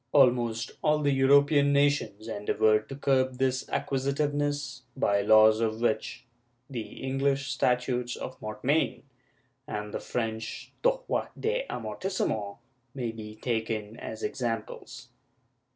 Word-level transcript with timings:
Almost 0.13 0.71
all 0.81 0.97
the 1.03 1.11
European 1.13 1.71
nations 1.71 2.27
endeavored 2.27 2.89
to 2.89 2.95
curb 2.95 3.37
this 3.37 3.69
acquisitiveness 3.69 4.81
by 4.97 5.21
laws 5.21 5.59
of 5.59 5.79
which 5.79 6.25
the 6.67 7.03
English 7.03 7.51
Statutes 7.51 8.15
of 8.15 8.35
Mortmain 8.39 9.03
and 9.67 9.93
the 9.93 9.99
French 9.99 10.73
droits 10.83 11.27
d' 11.39 11.67
mnortissement 11.69 12.57
may 12.95 13.11
be 13.11 13.35
taken 13.35 13.95
as 13.99 14.23
examples. 14.23 15.09